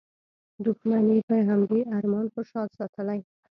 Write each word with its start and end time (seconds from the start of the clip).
دوښمن 0.65 1.05
یې 1.13 1.19
پر 1.27 1.39
همدې 1.49 1.81
ارمان 1.97 2.25
خوشحال 2.33 2.67
ساتلی. 2.77 3.19